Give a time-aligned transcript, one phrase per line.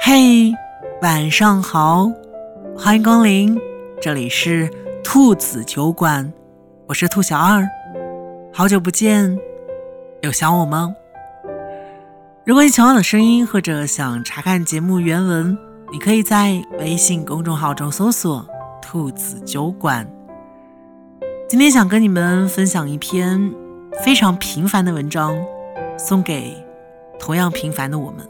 [0.00, 0.54] 嘿，
[1.02, 2.10] 晚上好，
[2.74, 3.60] 欢迎光临，
[4.00, 4.70] 这里是
[5.04, 6.32] 兔子酒馆，
[6.86, 7.62] 我是兔小二，
[8.54, 9.38] 好久不见，
[10.22, 10.94] 有想我吗？
[12.46, 15.58] 如果你喜欢我的声音，或者想查看节目原文，
[15.92, 18.46] 你可以在微信公众号中搜索
[18.80, 20.10] “兔子酒馆”。
[21.48, 23.54] 今天想跟你们分享一篇
[24.04, 25.34] 非常平凡的文章，
[25.98, 26.54] 送给
[27.18, 28.28] 同样平凡的我们。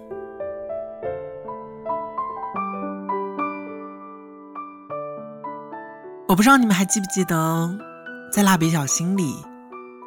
[6.29, 7.77] 我不知道你们还记不记得，
[8.31, 9.35] 在《蜡笔小新》里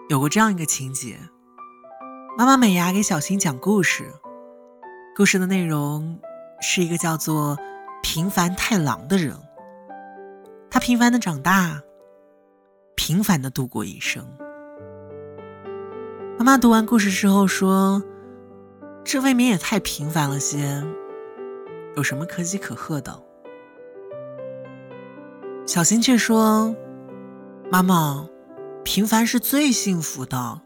[0.07, 1.19] 有过这样一个情节：
[2.37, 4.05] 妈妈美伢给小新讲故事，
[5.17, 6.17] 故事的内容
[6.61, 7.57] 是一个叫做
[8.01, 9.35] 平凡太郎的人，
[10.69, 11.81] 他平凡的长大，
[12.95, 14.25] 平凡的度过一生。
[16.37, 18.01] 妈妈读完故事之后说
[19.03, 20.83] ：“这未免也太平凡了些，
[21.95, 23.21] 有什么可喜可贺的？”
[25.67, 26.75] 小新却说
[27.71, 28.27] ：“妈妈，
[28.83, 30.61] 平凡是最幸福的。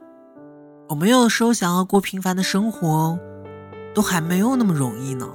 [0.88, 3.20] 我们有的时候想要过平凡的生活，
[3.94, 5.30] 都还没有那么容易呢。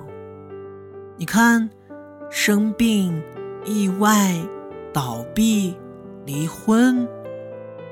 [1.16, 1.70] 你看，
[2.30, 3.22] 生病、
[3.64, 4.34] 意外、
[4.92, 5.76] 倒闭、
[6.30, 7.08] 离婚，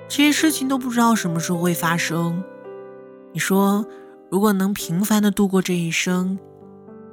[0.07, 2.45] 这些事情都不知道什么时候会发生。
[3.33, 3.85] 你说，
[4.31, 6.39] 如果能平凡的度过这一生，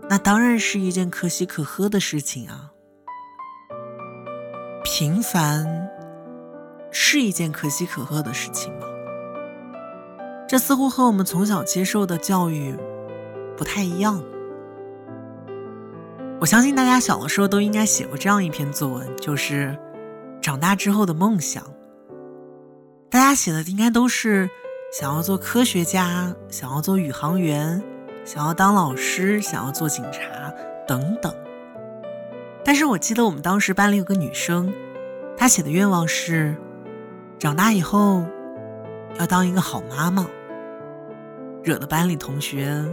[0.08, 2.70] 那当然是一件可喜可贺的事情啊。”
[4.86, 5.90] 平凡
[6.92, 8.86] 是一件可喜可贺的事情吗？
[10.48, 12.78] 这似乎和我们从小接受的教育
[13.58, 14.24] 不太一样。
[16.40, 19.76] 我相信大家小的时候都应该写过这样一篇作文，就是
[20.46, 21.64] 长大之后的梦想。
[23.10, 24.48] 大家写的应该都是
[24.94, 27.82] 想要做科学家，想要做宇航员，
[28.24, 30.54] 想要当老师，想要做警察
[30.88, 31.34] 等等。
[32.64, 34.72] 但是我记得我们当时班里有个女生。
[35.36, 36.56] 她写的愿望是，
[37.40, 38.24] 长大以后
[39.18, 40.28] 要当一个好妈妈，
[41.64, 42.86] 惹得班里同学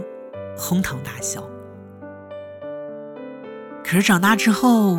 [0.57, 1.47] 哄堂大笑。
[3.83, 4.97] 可是长大之后，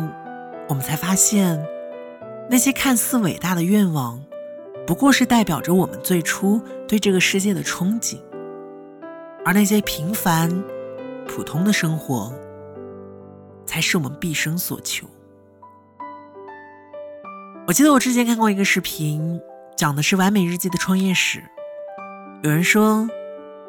[0.69, 1.61] 我们才发现，
[2.47, 4.21] 那些看似伟大的愿望，
[4.85, 8.19] 不过是代表着我们最初对这个世界的憧憬，
[9.43, 10.49] 而那些平凡、
[11.27, 12.31] 普通的生活，
[13.65, 15.07] 才是我们毕生所求。
[17.67, 19.41] 我记得我之前看过一个视频，
[19.75, 21.43] 讲的是完美日记的创业史。
[22.43, 23.09] 有人说，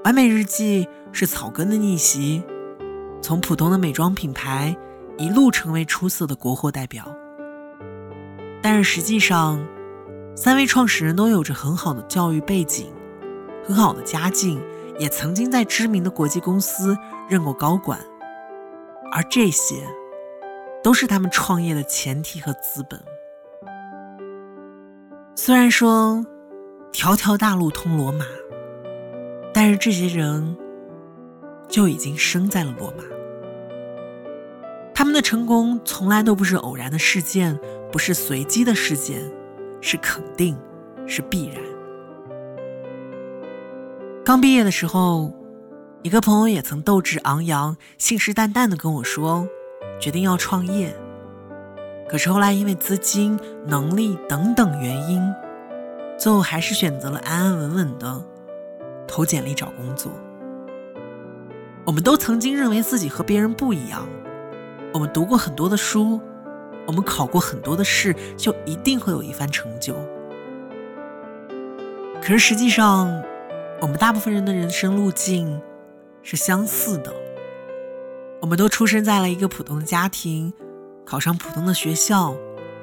[0.04, 2.43] 完美日记是草根的逆袭，
[3.22, 4.76] 从普通的美妆品牌
[5.16, 7.06] 一路成为出色的国货代表。
[8.69, 9.65] 但是实际上，
[10.34, 12.93] 三位创始人都有着很好的教育背景，
[13.65, 14.60] 很好的家境，
[14.99, 18.00] 也曾经在知名的国际公司任过高管，
[19.12, 19.76] 而这些，
[20.82, 23.00] 都是他们创业的前提和资本。
[25.37, 26.26] 虽然说
[26.91, 28.25] 条条大路通罗马，
[29.55, 30.56] 但是这些人
[31.69, 33.05] 就已经生在了罗马。
[34.93, 37.56] 他们的成功从来都不是偶然的事件，
[37.96, 39.22] 不是随机的事件，
[39.80, 40.54] 是肯定，
[41.06, 41.56] 是必然。
[44.22, 45.32] 刚毕业的时候，
[46.02, 49.48] 一个朋友也曾斗志昂扬、信誓旦旦的跟我说，
[49.98, 50.94] 决定要创业。
[52.06, 55.22] 可是后来因为资金、能力等等原因，
[56.18, 58.22] 最后还是选择了安安稳稳的
[59.08, 60.12] 投简历找工作。
[61.86, 64.06] 我们都曾经认为自己和别人不一样，
[64.92, 66.20] 我们读过很多的书，
[66.86, 69.94] 我们考过很多的试，就一定会有一番成就。
[72.22, 73.22] 可是实际上，
[73.80, 75.60] 我们大部分人的人生路径
[76.22, 77.12] 是相似的，
[78.41, 80.52] 我们都出生在了一个普通的家庭。
[81.04, 82.34] 考上普通的学校，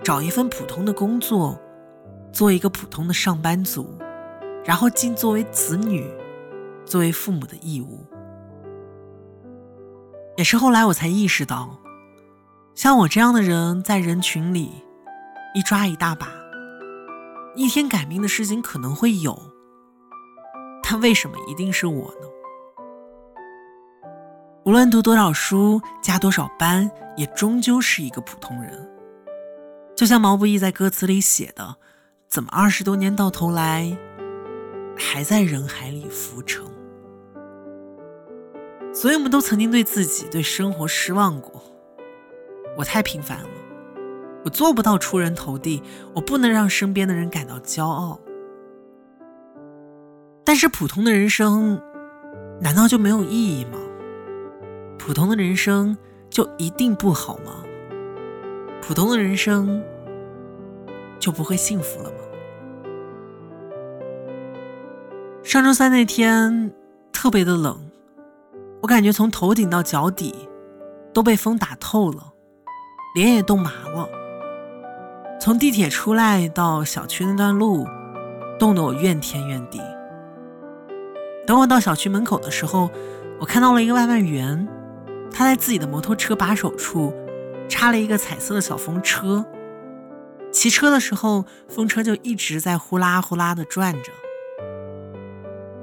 [0.02, 1.60] 找一份普通的工作，
[2.32, 3.98] 做一个普通的上班族，
[4.64, 6.10] 然后尽作为子女、
[6.86, 8.00] 作为父母的义务。
[10.38, 11.78] 也是后来我才意识到，
[12.76, 14.72] 像我这样的人在人群里
[15.54, 16.28] 一抓一大把，
[17.56, 19.40] 一天改命的事情可能会有，
[20.82, 22.28] 但为什么一定是我呢？
[24.66, 28.90] 无论读多少书，加多少班，也终究是一个普通人。
[29.96, 31.76] 就像毛不易在歌词里写的
[32.28, 33.96] ：“怎么二十多年到头来，
[34.98, 36.66] 还在人海里浮沉？”
[38.92, 41.62] 所以，我们都曾经对自己、对生活失望过。
[42.78, 43.50] 我太平凡了，
[44.44, 45.82] 我做不到出人头地，
[46.14, 48.20] 我不能让身边的人感到骄傲。
[50.44, 51.82] 但是普通的人生，
[52.60, 53.78] 难道就没有意义吗？
[54.98, 55.98] 普通的人生
[56.30, 57.64] 就一定不好吗？
[58.82, 59.82] 普通的人生
[61.20, 62.18] 就不会幸福了吗？
[65.44, 66.74] 上周三那天
[67.12, 67.78] 特别的冷，
[68.82, 70.50] 我感觉从头顶到脚底
[71.14, 72.33] 都被风打透了，
[73.14, 74.10] 脸也冻麻了。
[75.40, 77.88] 从地铁出来到小区那段路，
[78.58, 79.80] 冻得我怨天怨地。
[81.46, 82.90] 等我到小区门口的时候，
[83.40, 84.68] 我看到了一个外卖员，
[85.32, 87.14] 他在自己的摩托车把手处
[87.70, 89.46] 插了一个彩色的小风车。
[90.52, 94.12] 骑车的时候，风车就一直在呼啦呼啦的转着。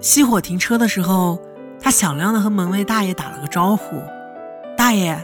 [0.00, 1.38] 熄火停车的时候，
[1.81, 4.03] 他响亮的和门卫大爷打了个招呼
[4.76, 5.23] ：“大爷，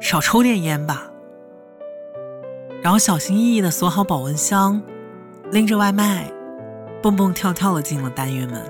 [0.00, 1.10] 少抽点烟吧。”
[2.82, 4.80] 然后小心翼翼的锁好保温箱，
[5.50, 6.30] 拎着外卖，
[7.02, 8.62] 蹦蹦跳跳的进了单元门。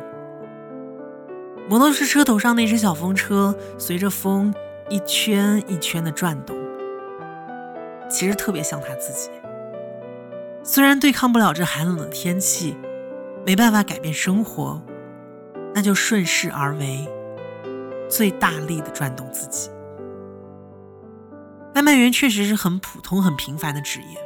[1.69, 4.55] 摩托车车头上那只小风车随着风
[4.89, 6.57] 一圈一圈的转动，
[8.09, 9.29] 其实特别像他自己。
[10.63, 12.77] 虽然对抗不了这寒冷的天气，
[13.45, 14.81] 没办法改变生活，
[15.75, 17.07] 那就顺势而为，
[18.09, 19.71] 最大力的转动自己。
[21.77, 24.17] 外卖员确实是很普通、很平凡的职业，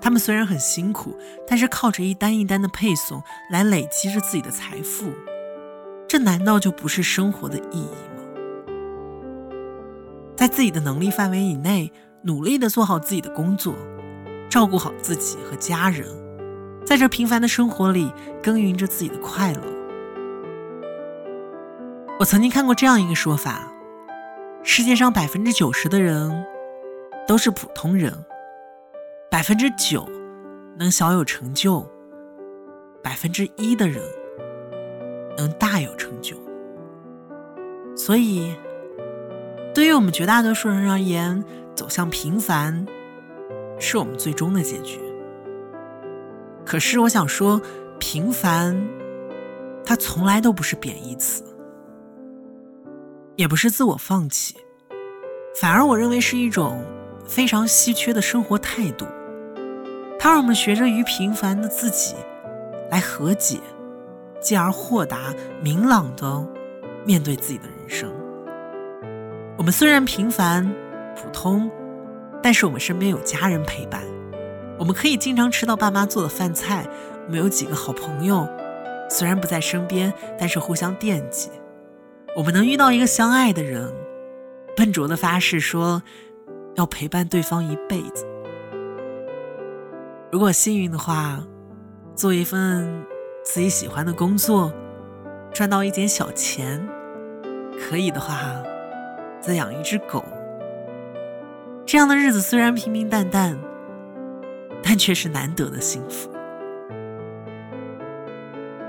[0.00, 1.14] 他们虽然很辛苦，
[1.46, 5.12] 但是靠着一单一单的配送来累积着自己的财富。
[6.08, 8.22] 这难道就不是生活的意义吗？
[10.34, 11.92] 在自己的能力范围以内，
[12.22, 13.74] 努力的做好自己的工作，
[14.48, 16.08] 照顾好自己和家人，
[16.86, 18.10] 在这平凡的生活里
[18.42, 19.60] 耕耘着自己的快乐。
[22.18, 23.70] 我曾经看过这样一个说法：
[24.62, 26.46] 世界上百分之九十的人
[27.26, 28.12] 都是普通人，
[29.30, 30.08] 百分之九
[30.78, 31.86] 能小有成就，
[33.02, 34.02] 百分之一的人。
[35.38, 36.36] 能大有成就，
[37.96, 38.54] 所以
[39.74, 41.42] 对于我们绝大多数人而言，
[41.74, 42.86] 走向平凡
[43.78, 45.00] 是我们最终的结局。
[46.66, 47.58] 可是我想说，
[47.98, 48.78] 平凡
[49.86, 51.42] 它从来都不是贬义词，
[53.36, 54.54] 也不是自我放弃，
[55.58, 56.84] 反而我认为是一种
[57.32, 59.06] 非常稀缺的生活态度。
[60.18, 62.14] 它让我们学着与平凡的自己
[62.90, 63.58] 来和解。
[64.40, 65.32] 进而豁达
[65.62, 66.44] 明朗的
[67.04, 68.12] 面对自己的人生。
[69.56, 70.68] 我们虽然平凡
[71.14, 71.70] 普通，
[72.42, 74.02] 但是我们身边有家人陪伴，
[74.80, 76.84] 我们可以经常吃到爸妈做的饭菜。
[77.26, 78.48] 我们有几个好朋友，
[79.08, 81.48] 虽然不在身边，但是互相惦记。
[82.34, 83.94] 我们能遇到一个相爱的人，
[84.76, 86.02] 笨拙的发誓说
[86.74, 88.26] 要陪伴对方一辈子。
[90.30, 91.40] 如果幸运的话，
[92.14, 93.04] 做一份。
[93.44, 94.72] 自己喜欢的工作，
[95.52, 96.80] 赚到一点小钱，
[97.76, 98.38] 可以的话，
[99.40, 100.24] 再养一只狗。
[101.84, 103.58] 这样的日子虽然平平淡淡，
[104.80, 106.30] 但却是难得的幸福。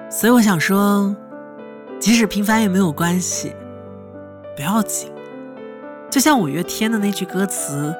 [0.08, 1.16] 所以我想说，
[2.00, 3.56] 即使平凡也没有关系，
[4.56, 5.12] 不要紧。
[6.13, 7.92] 就像五月天的那句歌词：“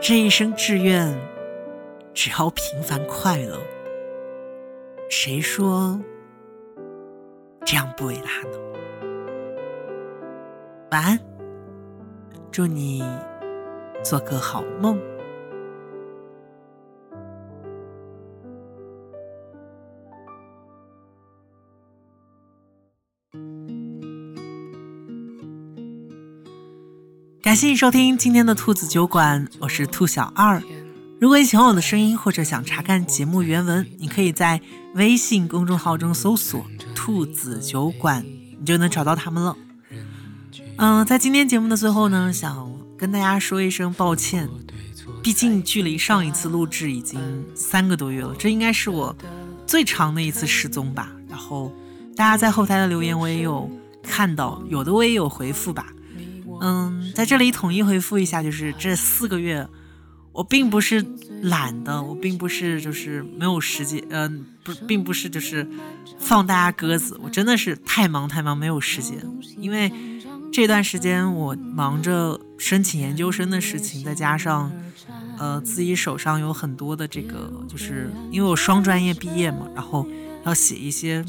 [0.00, 1.14] 这一生志愿，
[2.14, 3.60] 只要平凡快乐。”
[5.10, 6.00] 谁说
[7.62, 8.58] 这样不伟大呢？
[10.90, 11.20] 晚安，
[12.50, 13.04] 祝你
[14.02, 14.98] 做个好梦。
[27.54, 30.60] 感谢收听今天的兔子酒馆，我是兔小二。
[31.20, 34.60] 如果你喜欢我的声音，或者想查看节目原文，你可以在
[34.96, 38.26] 微信公众号中搜索“兔子酒馆”，
[38.58, 39.56] 你就能找到他们了。
[40.78, 42.68] 嗯，在今天节目的最后呢，想
[42.98, 44.48] 跟大家说一声抱歉，
[45.22, 47.20] 毕竟距离上一次录制已经
[47.54, 49.14] 三个多月了，这应该是我
[49.64, 51.12] 最长的一次失踪吧。
[51.28, 51.72] 然后
[52.16, 53.70] 大家在后台的留言我也有
[54.02, 55.86] 看到，有的我也有回复吧。
[56.64, 59.68] 嗯，在这里统一回复一下，就是这四个月。
[60.32, 61.00] 我并不是
[61.42, 65.64] 懒的，我并不是就是没有时间，嗯，不，并不是就是
[66.18, 69.16] 放大家鸽子，我真的是太忙太忙没有时间。
[69.56, 69.92] 因为
[70.52, 74.72] 这段时间我忙着申请研究生的事情，再加上
[75.38, 80.04] 呃自己手上有很多的这个，就是因为我双专业毕业嘛，然后
[80.44, 81.24] 要写一些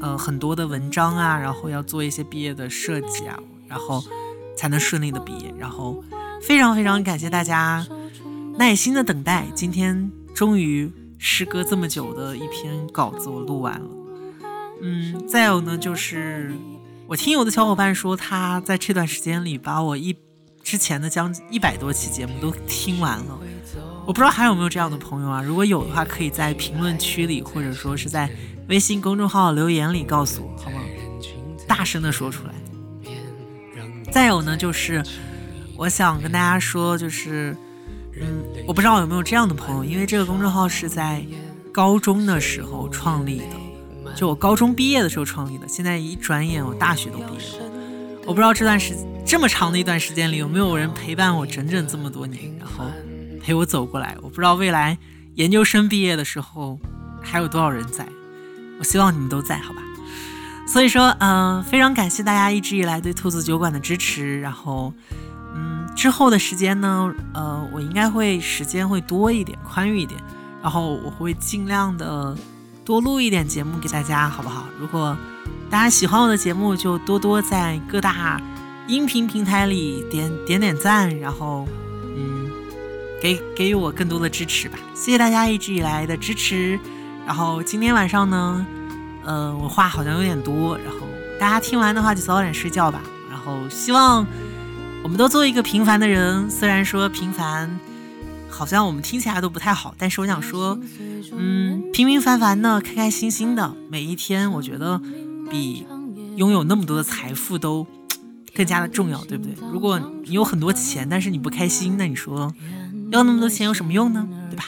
[0.00, 4.02] 呃很多的文章啊，然后要做一些毕业的设计啊，然后
[4.56, 6.02] 才能顺利的毕业，然后。
[6.42, 7.84] 非常非常感谢大家
[8.56, 13.88] 耐心的等待，今天终于时隔这么久的一篇稿子我录完了。
[14.82, 16.54] 嗯，再有呢，就是
[17.08, 20.14] 我听有的小伙伴说，他在这段时间里把我一
[20.62, 23.38] 之前的将近一百多期节目都听完了。
[24.06, 25.42] 我不知道还有没有这样的朋友啊？
[25.42, 28.30] 如果有的话，可以在评论区里，或者说是在
[28.68, 30.80] 微信公众号留言里告诉我，好吗？
[31.66, 32.52] 大声的说出来。
[34.16, 35.04] 再有呢，就是
[35.76, 37.54] 我想跟大家说，就是
[38.18, 41.22] 嗯，我不知道有没有这样的朋友，因为这个公众号是在
[41.70, 47.70] 高中的时候创立的，就我高中毕业的时候创立的，现在一转眼我大学都毕业了。
[48.24, 48.94] 我不知道这段时
[49.26, 52.86] 这么长的一段时间里，有没有人陪伴我整整这么多年，然后。
[53.42, 54.96] 陪我走过来，我不知道未来
[55.34, 56.80] 研究生毕业的时候
[57.22, 58.08] 还有多少人在，
[58.78, 59.82] 我希望你们都在，好吧？
[60.66, 64.40] 所以说，嗯，非常感谢大家一直以来对兔子酒馆的支持。
[64.40, 64.92] 然后，
[65.54, 70.20] 嗯，之后的时间呢，呃，我应该会时间会多一点，宽裕一点，
[70.60, 72.36] 然后我会尽量的
[72.84, 74.64] 多录一点节目给大家，好不好？
[74.80, 75.16] 如果
[75.70, 78.40] 大家喜欢我的节目，就多多在各大
[78.88, 81.66] 音频平台里点点点赞，然后。
[82.18, 82.50] 嗯
[83.18, 86.78] 给给予我更多的支持吧，谢谢大家一直以来的支持。
[87.26, 88.64] 然后今天晚上呢，
[89.26, 91.00] 呃，我话好像有点多，然后
[91.38, 93.02] 大家听完的话就早点睡觉吧。
[93.28, 94.26] 然后希望
[95.02, 97.78] 我们都做一个平凡的人，虽然说平凡
[98.48, 100.78] 好像我们听起来都不太好，但是我想说，
[101.32, 105.00] 嗯，平平凡凡的，开开心心的每一天，我觉得
[105.50, 105.86] 比
[106.36, 107.86] 拥有那么多的财富都
[108.54, 109.54] 更加的重要，对不对？
[109.70, 112.52] 如果你有很多钱，但是你不开心，那你说？
[113.12, 114.26] 要那么多钱有什么用呢？
[114.50, 114.64] 对吧？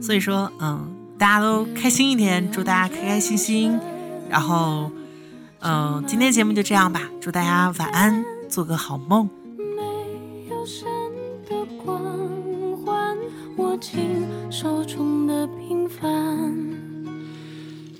[0.00, 0.93] 所以说，嗯，
[1.24, 3.80] 大家都开心一点，祝大家开开心心。
[4.28, 4.90] 然后，
[5.60, 9.26] 嗯，今天节目就这样吧，祝大家晚安，做个好梦。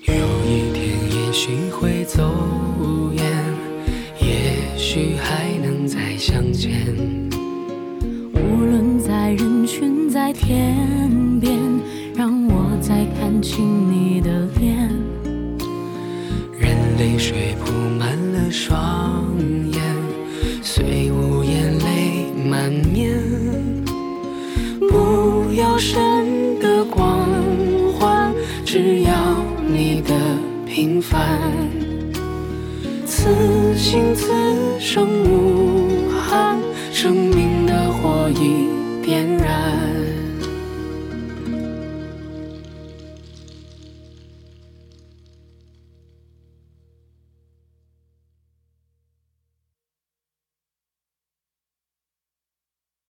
[0.03, 0.13] 有
[0.45, 2.31] 一天也许会走
[3.11, 3.25] 远，
[4.21, 6.85] 也许还能再相见。
[8.35, 11.59] 无论在人群，在天边，
[12.87, 14.77] 再看清你的脸
[16.55, 19.25] 任泪水铺满了双
[19.71, 19.81] 眼
[20.61, 23.19] 虽无言泪满面。
[24.87, 27.27] 不要神的光
[27.97, 28.31] 环
[28.63, 29.11] 只要
[29.67, 30.13] 你的
[30.67, 31.41] 平凡。
[33.03, 34.31] 此心此
[34.79, 36.59] 生无憾
[36.93, 38.74] 生命的火已